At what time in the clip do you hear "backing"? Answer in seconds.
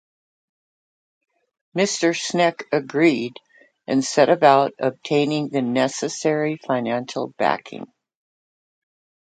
7.37-7.85